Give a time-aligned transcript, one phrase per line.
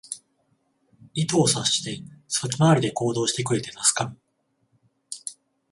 [1.13, 4.17] 意図を察して先回りで行動してくれて助かる